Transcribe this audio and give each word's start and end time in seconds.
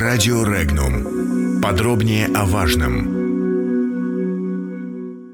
Радио 0.00 0.44
Регнум. 0.44 1.60
Подробнее 1.60 2.28
о 2.32 2.44
важном. 2.44 2.94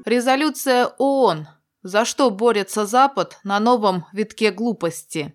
Резолюция 0.03 0.87
ООН. 0.97 1.47
За 1.83 2.03
что 2.03 2.31
борется 2.31 2.87
Запад 2.87 3.37
на 3.43 3.59
новом 3.59 4.07
витке 4.11 4.49
глупости? 4.49 5.31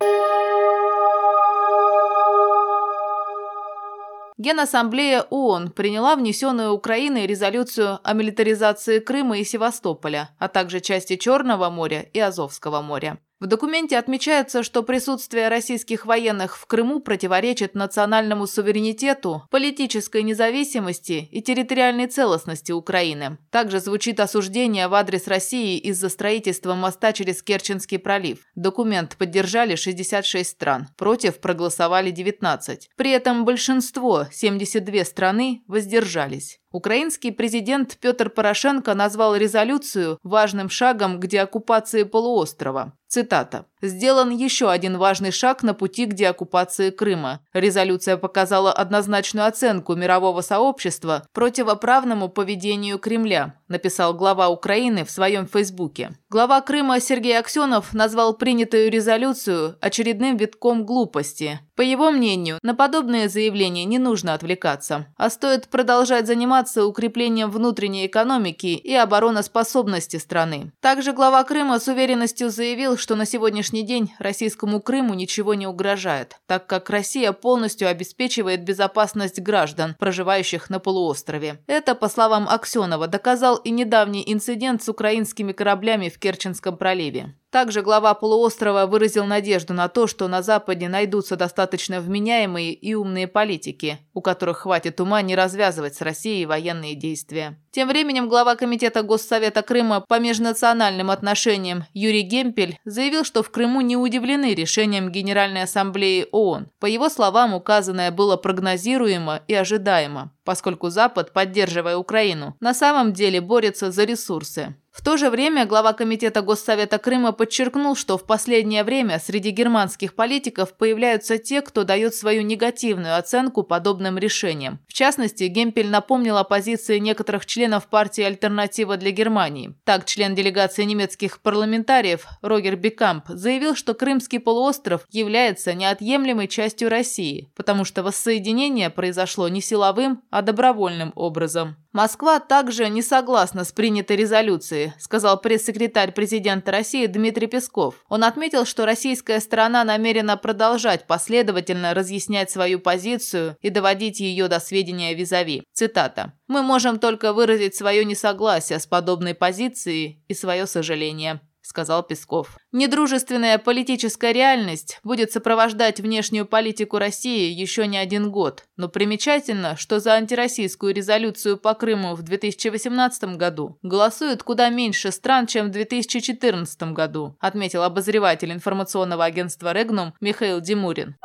Генассамблея 4.37 5.21
ООН 5.29 5.71
приняла 5.71 6.17
внесенную 6.17 6.73
Украиной 6.73 7.25
резолюцию 7.25 7.99
о 8.03 8.13
милитаризации 8.13 8.99
Крыма 8.99 9.37
и 9.37 9.45
Севастополя, 9.45 10.31
а 10.39 10.49
также 10.49 10.81
части 10.81 11.15
Черного 11.15 11.69
моря 11.69 12.01
и 12.01 12.19
Азовского 12.19 12.81
моря. 12.81 13.17
В 13.41 13.47
документе 13.47 13.97
отмечается, 13.97 14.61
что 14.61 14.83
присутствие 14.83 15.47
российских 15.47 16.05
военных 16.05 16.55
в 16.59 16.67
Крыму 16.67 16.99
противоречит 16.99 17.73
национальному 17.73 18.45
суверенитету, 18.45 19.47
политической 19.49 20.21
независимости 20.21 21.27
и 21.31 21.41
территориальной 21.41 22.05
целостности 22.05 22.71
Украины. 22.71 23.39
Также 23.49 23.79
звучит 23.79 24.19
осуждение 24.19 24.87
в 24.87 24.93
адрес 24.93 25.27
России 25.27 25.79
из-за 25.79 26.09
строительства 26.09 26.75
моста 26.75 27.13
через 27.13 27.41
Керченский 27.41 27.97
пролив. 27.97 28.41
Документ 28.53 29.17
поддержали 29.17 29.73
66 29.73 30.47
стран, 30.47 30.89
против 30.95 31.39
проголосовали 31.39 32.11
19. 32.11 32.91
При 32.95 33.09
этом 33.09 33.43
большинство, 33.43 34.27
72 34.31 35.03
страны, 35.03 35.63
воздержались. 35.65 36.60
Украинский 36.71 37.31
президент 37.31 37.97
Петр 37.97 38.29
Порошенко 38.29 38.93
назвал 38.93 39.35
резолюцию 39.35 40.19
важным 40.23 40.69
шагом 40.69 41.19
к 41.19 41.27
деоккупации 41.27 42.03
полуострова. 42.03 42.93
Цитата. 43.07 43.65
«Сделан 43.81 44.29
еще 44.29 44.71
один 44.71 44.97
важный 44.97 45.31
шаг 45.31 45.63
на 45.63 45.73
пути 45.73 46.05
к 46.05 46.13
деоккупации 46.13 46.91
Крыма. 46.91 47.41
Резолюция 47.51 48.15
показала 48.15 48.71
однозначную 48.71 49.47
оценку 49.47 49.95
мирового 49.95 50.39
сообщества 50.39 51.27
противоправному 51.33 52.29
поведению 52.29 52.99
Кремля», 52.99 53.55
написал 53.67 54.13
глава 54.13 54.47
Украины 54.47 55.03
в 55.03 55.11
своем 55.11 55.45
фейсбуке. 55.45 56.11
Глава 56.33 56.61
Крыма 56.61 57.01
Сергей 57.01 57.37
Аксенов 57.37 57.93
назвал 57.93 58.33
принятую 58.33 58.89
резолюцию 58.89 59.75
очередным 59.81 60.37
витком 60.37 60.85
глупости. 60.85 61.59
По 61.75 61.81
его 61.81 62.09
мнению, 62.11 62.57
на 62.61 62.73
подобные 62.73 63.27
заявления 63.27 63.83
не 63.83 63.97
нужно 63.97 64.33
отвлекаться, 64.33 65.07
а 65.17 65.29
стоит 65.29 65.67
продолжать 65.67 66.27
заниматься 66.27 66.85
укреплением 66.85 67.49
внутренней 67.51 68.05
экономики 68.05 68.67
и 68.67 68.93
обороноспособности 68.93 70.17
страны. 70.17 70.71
Также 70.79 71.11
глава 71.11 71.43
Крыма 71.43 71.79
с 71.79 71.89
уверенностью 71.89 72.49
заявил, 72.49 72.97
что 72.97 73.15
на 73.15 73.25
сегодняшний 73.25 73.81
день 73.81 74.13
российскому 74.19 74.79
Крыму 74.79 75.15
ничего 75.15 75.53
не 75.53 75.67
угрожает, 75.67 76.37
так 76.45 76.65
как 76.65 76.89
Россия 76.89 77.33
полностью 77.33 77.89
обеспечивает 77.89 78.63
безопасность 78.63 79.41
граждан, 79.41 79.95
проживающих 79.99 80.69
на 80.69 80.79
полуострове. 80.79 81.61
Это, 81.67 81.93
по 81.93 82.07
словам 82.07 82.47
Аксенова, 82.47 83.07
доказал 83.07 83.57
и 83.57 83.69
недавний 83.69 84.23
инцидент 84.25 84.81
с 84.81 84.87
украинскими 84.87 85.51
кораблями 85.51 86.07
в 86.07 86.20
Керченском 86.21 86.77
проливе. 86.77 87.33
Также 87.51 87.81
глава 87.81 88.13
полуострова 88.13 88.85
выразил 88.85 89.25
надежду 89.25 89.73
на 89.73 89.89
то, 89.89 90.07
что 90.07 90.29
на 90.29 90.41
Западе 90.41 90.87
найдутся 90.87 91.35
достаточно 91.35 91.99
вменяемые 91.99 92.71
и 92.71 92.93
умные 92.93 93.27
политики, 93.27 93.99
у 94.13 94.21
которых 94.21 94.59
хватит 94.59 95.01
ума 95.01 95.21
не 95.21 95.35
развязывать 95.35 95.95
с 95.95 96.01
Россией 96.01 96.45
военные 96.45 96.95
действия. 96.95 97.59
Тем 97.71 97.89
временем 97.89 98.29
глава 98.29 98.55
Комитета 98.55 99.03
Госсовета 99.03 99.63
Крыма 99.63 99.99
по 99.99 100.17
межнациональным 100.17 101.11
отношениям 101.11 101.83
Юрий 101.93 102.21
Гемпель 102.21 102.77
заявил, 102.85 103.25
что 103.25 103.43
в 103.43 103.51
Крыму 103.51 103.81
не 103.81 103.97
удивлены 103.97 104.53
решением 104.53 105.09
Генеральной 105.09 105.63
Ассамблеи 105.63 106.27
ООН. 106.31 106.69
По 106.79 106.85
его 106.85 107.09
словам, 107.09 107.53
указанное 107.53 108.11
было 108.11 108.37
прогнозируемо 108.37 109.41
и 109.47 109.53
ожидаемо, 109.53 110.31
поскольку 110.45 110.89
Запад, 110.89 111.33
поддерживая 111.33 111.97
Украину, 111.97 112.55
на 112.61 112.73
самом 112.73 113.11
деле 113.11 113.41
борется 113.41 113.91
за 113.91 114.05
ресурсы. 114.05 114.75
В 114.91 115.01
то 115.01 115.15
же 115.15 115.29
время 115.29 115.65
глава 115.65 115.93
Комитета 115.93 116.41
Госсовета 116.41 116.97
Крыма 116.97 117.31
подчеркнул, 117.41 117.95
что 117.95 118.19
в 118.19 118.27
последнее 118.27 118.83
время 118.83 119.17
среди 119.17 119.49
германских 119.49 120.13
политиков 120.13 120.77
появляются 120.77 121.39
те, 121.39 121.63
кто 121.63 121.83
дает 121.83 122.13
свою 122.13 122.43
негативную 122.43 123.17
оценку 123.17 123.63
подобным 123.63 124.19
решениям. 124.19 124.77
В 124.87 124.93
частности, 124.93 125.45
Гемпель 125.45 125.89
напомнил 125.89 126.37
о 126.37 126.43
позиции 126.43 126.99
некоторых 126.99 127.47
членов 127.47 127.87
партии 127.87 128.21
«Альтернатива 128.21 128.95
для 128.95 129.09
Германии». 129.09 129.73
Так, 129.85 130.05
член 130.05 130.35
делегации 130.35 130.83
немецких 130.83 131.41
парламентариев 131.41 132.27
Рогер 132.43 132.75
Бекамп 132.75 133.25
заявил, 133.29 133.75
что 133.75 133.95
Крымский 133.95 134.39
полуостров 134.39 135.07
является 135.09 135.73
неотъемлемой 135.73 136.47
частью 136.47 136.89
России, 136.89 137.51
потому 137.55 137.85
что 137.85 138.03
воссоединение 138.03 138.91
произошло 138.91 139.49
не 139.49 139.61
силовым, 139.61 140.21
а 140.29 140.43
добровольным 140.43 141.11
образом. 141.15 141.75
Москва 141.93 142.39
также 142.39 142.87
не 142.87 143.01
согласна 143.01 143.65
с 143.65 143.73
принятой 143.73 144.15
резолюцией, 144.15 144.93
сказал 144.97 145.41
пресс-секретарь 145.41 146.13
президента 146.13 146.71
России 146.71 147.05
Дмитрий 147.05 147.47
Песков. 147.47 147.95
Он 148.07 148.23
отметил, 148.23 148.65
что 148.65 148.85
российская 148.85 149.41
сторона 149.41 149.83
намерена 149.83 150.37
продолжать 150.37 151.05
последовательно 151.05 151.93
разъяснять 151.93 152.49
свою 152.49 152.79
позицию 152.79 153.57
и 153.59 153.69
доводить 153.69 154.21
ее 154.21 154.47
до 154.47 154.61
сведения 154.61 155.13
визави. 155.13 155.63
Цитата. 155.73 156.31
«Мы 156.47 156.61
можем 156.61 156.97
только 156.97 157.33
выразить 157.33 157.75
свое 157.75 158.05
несогласие 158.05 158.79
с 158.79 158.87
подобной 158.87 159.35
позицией 159.35 160.23
и 160.29 160.33
свое 160.33 160.67
сожаление» 160.67 161.41
сказал 161.61 162.03
Песков. 162.03 162.57
Недружественная 162.71 163.57
политическая 163.57 164.31
реальность 164.31 164.99
будет 165.03 165.31
сопровождать 165.31 165.99
внешнюю 165.99 166.45
политику 166.45 166.97
России 166.97 167.51
еще 167.51 167.87
не 167.87 167.97
один 167.97 168.31
год. 168.31 168.65
Но 168.77 168.89
примечательно, 168.89 169.77
что 169.77 169.99
за 169.99 170.13
антироссийскую 170.13 170.93
резолюцию 170.93 171.57
по 171.57 171.73
Крыму 171.73 172.15
в 172.15 172.23
2018 172.23 173.35
году 173.37 173.77
голосуют 173.81 174.43
куда 174.43 174.69
меньше 174.69 175.11
стран, 175.11 175.47
чем 175.47 175.67
в 175.67 175.71
2014 175.71 176.83
году, 176.93 177.35
отметил 177.39 177.83
обозреватель 177.83 178.51
информационного 178.51 179.25
агентства 179.25 179.71
«Регнум» 179.71 180.13
Михаил 180.19 180.61
Димурин. 180.61 181.15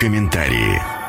Комментарии. 0.00 0.99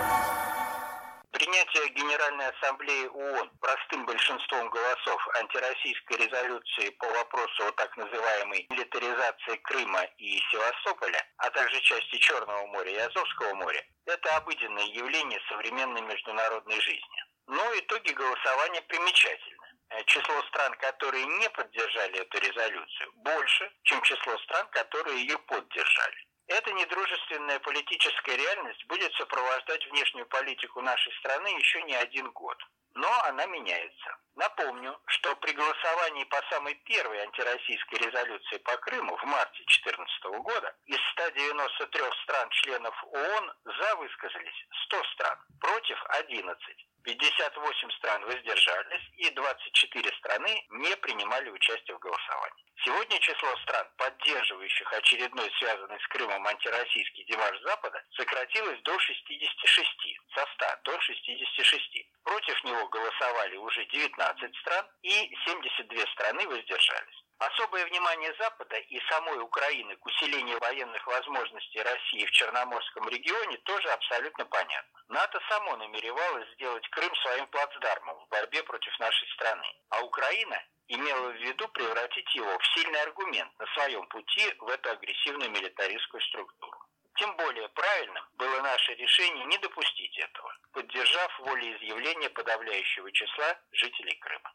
Ассамблеи 2.51 3.07
ООН 3.07 3.50
простым 3.62 4.06
большинством 4.06 4.69
голосов 4.69 5.28
антироссийской 5.39 6.17
резолюции 6.17 6.89
по 6.91 7.07
вопросу 7.07 7.66
о 7.66 7.72
так 7.72 7.95
называемой 7.95 8.67
милитаризации 8.69 9.56
Крыма 9.63 10.03
и 10.17 10.38
Севастополя, 10.51 11.25
а 11.38 11.50
также 11.51 11.79
части 11.81 12.17
Черного 12.17 12.66
моря 12.67 12.91
и 12.91 12.97
Азовского 12.97 13.53
моря, 13.53 13.84
это 14.06 14.35
обыденное 14.35 14.85
явление 14.85 15.39
современной 15.47 16.01
международной 16.01 16.79
жизни. 16.81 17.23
Но 17.47 17.63
итоги 17.79 18.12
голосования 18.12 18.81
примечательны. 18.81 19.68
Число 20.06 20.41
стран, 20.44 20.73
которые 20.75 21.25
не 21.25 21.50
поддержали 21.50 22.19
эту 22.19 22.38
резолюцию, 22.38 23.12
больше, 23.16 23.72
чем 23.83 24.01
число 24.01 24.38
стран, 24.39 24.68
которые 24.72 25.22
ее 25.22 25.38
поддержали. 25.39 26.28
Эта 26.51 26.69
недружественная 26.73 27.59
политическая 27.59 28.35
реальность 28.35 28.85
будет 28.88 29.13
сопровождать 29.13 29.85
внешнюю 29.89 30.25
политику 30.25 30.81
нашей 30.81 31.13
страны 31.19 31.47
еще 31.47 31.81
не 31.84 31.95
один 31.95 32.29
год. 32.31 32.57
Но 32.94 33.09
она 33.23 33.45
меняется. 33.45 34.17
Напомню, 34.35 35.00
что 35.06 35.34
при 35.38 35.53
голосовании 35.53 36.25
по 36.25 36.41
самой 36.50 36.75
первой 36.84 37.22
антироссийской 37.22 38.00
резолюции 38.00 38.57
по 38.57 38.75
Крыму 38.78 39.16
в 39.16 39.23
марте 39.23 39.63
2014 39.63 40.23
года 40.44 40.75
из 40.88 41.00
193 41.13 42.01
стран-членов 42.23 43.01
ООН 43.06 43.53
за 43.63 43.95
высказались 43.95 44.66
100 44.88 45.03
стран, 45.13 45.39
против 45.62 46.03
11. 46.19 46.85
58 47.03 47.91
стран 47.91 48.25
воздержались 48.25 49.09
и 49.16 49.29
24 49.29 50.18
страны 50.18 50.68
не 50.72 50.97
принимали 50.97 51.50
участие 51.50 51.95
в 51.95 52.00
голосовании. 52.00 52.66
Сегодня 52.84 53.19
число 53.19 53.56
стран, 53.58 53.88
поддерживающих 53.97 54.92
очередной 54.94 55.52
связанный 55.59 56.00
с 56.00 56.08
Крымом 56.08 56.47
антироссийский 56.47 57.24
демарш 57.25 57.62
Запада, 57.62 58.03
сократилось 58.18 58.81
до 58.81 58.97
66, 58.97 59.90
со 60.34 60.46
100 60.56 60.66
до 60.86 61.00
66. 61.00 62.07
Против 62.24 62.63
него 62.63 62.88
голосовали 62.88 63.56
уже 63.57 63.86
19 63.86 64.56
стран 64.57 64.88
и 65.04 65.12
72 65.45 66.07
страны 66.13 66.48
воздержались. 66.48 67.24
Особое 67.38 67.86
внимание 67.86 68.33
Запада 68.39 68.78
и 68.78 69.00
самой 69.10 69.39
Украины 69.42 69.95
к 69.98 70.06
усилению 70.06 70.60
военных 70.60 71.06
возможностей 71.06 71.83
России 71.83 72.25
в 72.25 72.31
Черноморском 72.31 73.07
регионе 73.10 73.57
тоже 73.57 73.89
абсолютно 73.89 74.45
понятно. 74.45 75.01
НАТО 75.07 75.39
само 75.50 75.78
намеревалось 75.78 76.50
сделать 76.54 76.88
Крым 76.89 77.13
своим 77.16 77.45
плацдармом 77.48 78.16
в 78.25 78.28
борьбе 78.30 78.63
против 78.63 78.98
нашей 79.00 79.28
страны, 79.33 79.68
а 79.89 80.01
Украина 80.01 80.63
имела 80.92 81.32
в 81.32 81.36
виду 81.38 81.68
превратить 81.70 82.36
его 82.36 82.58
в 82.58 82.66
сильный 82.76 83.02
аргумент 83.04 83.52
на 83.60 83.66
своем 83.74 84.06
пути 84.08 84.54
в 84.60 84.68
эту 84.68 84.90
агрессивную 84.92 85.50
милитаристскую 85.50 86.22
структуру. 86.22 86.78
Тем 87.16 87.36
более 87.38 87.68
правильным 87.70 88.24
было 88.38 88.62
наше 88.62 88.94
решение 88.96 89.46
не 89.46 89.58
допустить 89.58 90.18
этого, 90.18 90.52
поддержав 90.74 91.40
волеизъявление 91.40 92.30
подавляющего 92.30 93.12
числа 93.12 93.58
жителей 93.72 94.20
Крыма. 94.20 94.52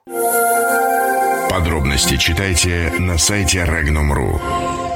Подробности 1.50 2.16
читайте 2.16 2.92
на 2.98 3.18
сайте 3.18 3.58
Regnum.ru. 3.58 4.95